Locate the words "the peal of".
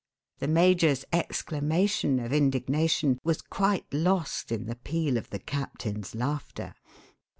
4.65-5.29